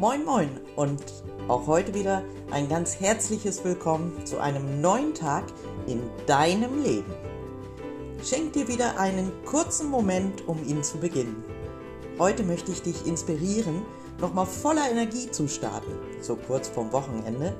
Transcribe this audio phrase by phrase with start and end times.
[0.00, 1.02] Moin Moin und
[1.48, 2.22] auch heute wieder
[2.52, 5.42] ein ganz herzliches Willkommen zu einem neuen Tag
[5.88, 7.12] in deinem Leben.
[8.22, 11.42] Schenk dir wieder einen kurzen Moment, um ihn zu beginnen.
[12.16, 13.82] Heute möchte ich dich inspirieren,
[14.20, 15.90] nochmal voller Energie zu starten,
[16.20, 17.56] so kurz vorm Wochenende.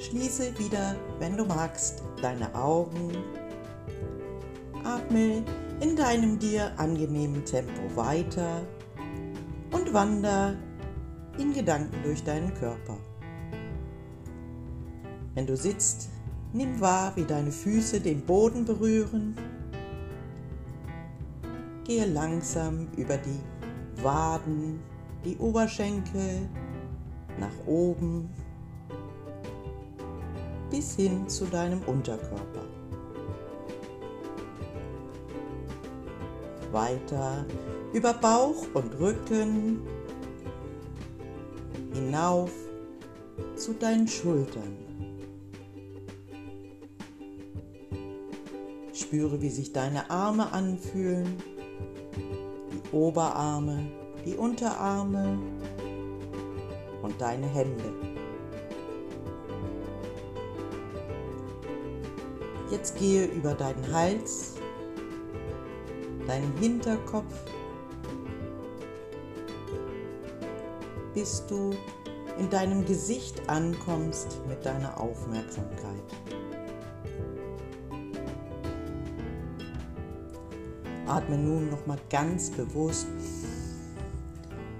[0.00, 3.12] Schließe wieder, wenn du magst, deine Augen.
[4.82, 5.44] Atme
[5.78, 8.62] in deinem dir angenehmen Tempo weiter
[9.96, 10.54] wander
[11.38, 12.98] in Gedanken durch deinen Körper.
[15.34, 16.10] Wenn du sitzt,
[16.52, 19.34] nimm wahr, wie deine Füße den Boden berühren.
[21.84, 24.80] Gehe langsam über die Waden,
[25.24, 26.46] die Oberschenkel,
[27.40, 28.28] nach oben
[30.70, 32.66] bis hin zu deinem Unterkörper.
[36.72, 37.44] Weiter
[37.92, 39.80] über Bauch und Rücken
[41.92, 42.50] hinauf
[43.56, 44.76] zu deinen Schultern.
[48.92, 51.36] Spüre, wie sich deine Arme anfühlen,
[52.16, 53.86] die Oberarme,
[54.24, 55.38] die Unterarme
[57.02, 57.92] und deine Hände.
[62.70, 64.55] Jetzt gehe über deinen Hals
[66.36, 67.34] deinen Hinterkopf,
[71.14, 71.70] bis du
[72.38, 76.02] in deinem Gesicht ankommst mit deiner Aufmerksamkeit.
[81.06, 83.06] Atme nun noch mal ganz bewusst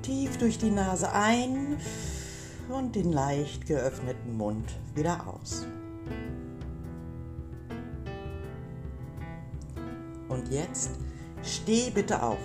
[0.00, 1.76] tief durch die Nase ein
[2.70, 5.66] und den leicht geöffneten Mund wieder aus.
[10.28, 10.92] Und jetzt
[11.42, 12.38] Steh bitte auf.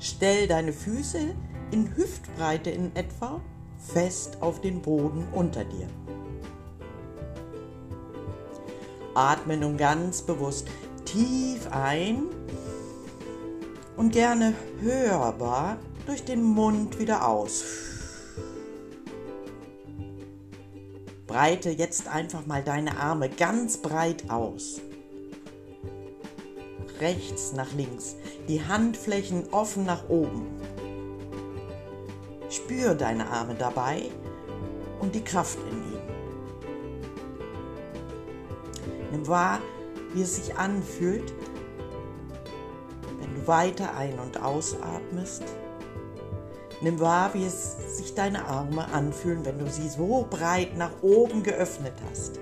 [0.00, 1.34] Stell deine Füße
[1.70, 3.40] in Hüftbreite in etwa
[3.78, 5.86] fest auf den Boden unter dir.
[9.14, 10.68] Atme nun ganz bewusst
[11.04, 12.24] tief ein
[13.96, 17.64] und gerne hörbar durch den Mund wieder aus.
[21.26, 24.80] Breite jetzt einfach mal deine Arme ganz breit aus
[27.00, 28.16] rechts nach links,
[28.48, 30.46] die Handflächen offen nach oben.
[32.50, 34.10] Spür deine Arme dabei
[35.00, 35.88] und die Kraft in ihnen.
[39.10, 39.60] Nimm wahr,
[40.14, 41.32] wie es sich anfühlt,
[43.20, 45.42] wenn du weiter ein- und ausatmest.
[46.80, 51.42] Nimm wahr, wie es sich deine Arme anfühlen, wenn du sie so breit nach oben
[51.42, 52.38] geöffnet hast.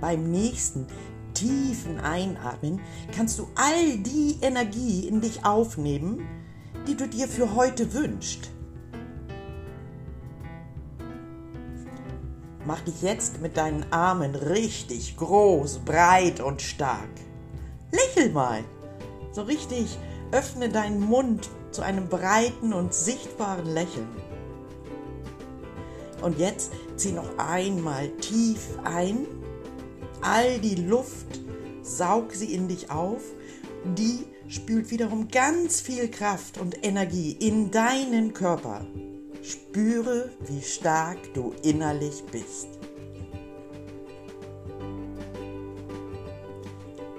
[0.00, 0.86] Beim nächsten
[1.34, 2.80] tiefen Einatmen
[3.14, 6.26] kannst du all die Energie in dich aufnehmen,
[6.86, 8.50] die du dir für heute wünschst.
[12.64, 17.08] Mach dich jetzt mit deinen Armen richtig groß, breit und stark.
[17.92, 18.62] Lächel mal.
[19.32, 19.96] So richtig
[20.32, 24.08] öffne deinen Mund zu einem breiten und sichtbaren Lächeln.
[26.20, 29.26] Und jetzt zieh noch einmal tief ein
[30.22, 31.40] all die Luft,
[31.82, 33.22] saug sie in dich auf.
[33.96, 38.86] Die spült wiederum ganz viel Kraft und Energie in deinen Körper.
[39.42, 42.68] Spüre, wie stark du innerlich bist.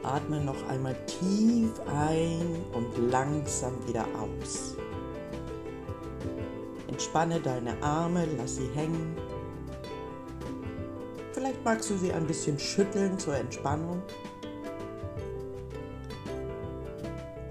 [0.04, 4.76] Atme noch einmal tief ein und langsam wieder aus.
[6.88, 9.16] Entspanne deine Arme, lass sie hängen
[11.40, 14.02] Vielleicht magst du sie ein bisschen schütteln zur Entspannung.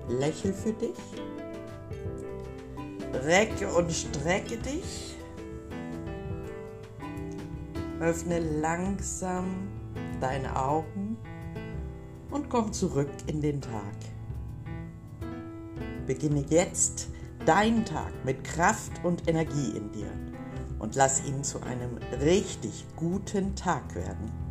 [0.09, 0.99] Lächel für dich.
[3.25, 5.17] Recke und strecke dich.
[7.99, 9.70] Öffne langsam
[10.20, 11.17] deine Augen
[12.31, 13.96] und komm zurück in den Tag.
[16.06, 17.08] Beginne jetzt
[17.46, 20.27] deinen Tag mit Kraft und Energie in dir
[20.78, 24.48] und lass ihn zu einem richtig guten Tag werden.